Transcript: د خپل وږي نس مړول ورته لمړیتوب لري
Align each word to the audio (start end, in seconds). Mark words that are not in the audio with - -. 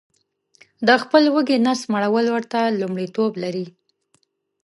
د 0.87 0.89
خپل 1.01 1.23
وږي 1.33 1.57
نس 1.65 1.81
مړول 1.93 2.25
ورته 2.35 2.59
لمړیتوب 2.79 3.31
لري 3.43 3.65